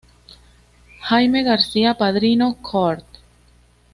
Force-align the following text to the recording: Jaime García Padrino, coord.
Jaime 1.09 1.43
García 1.43 1.93
Padrino, 1.93 2.57
coord. 2.63 3.05